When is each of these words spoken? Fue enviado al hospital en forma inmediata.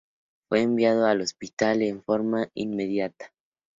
Fue 0.49 0.63
enviado 0.63 1.05
al 1.05 1.21
hospital 1.21 1.83
en 1.83 2.01
forma 2.01 2.49
inmediata. 2.55 3.31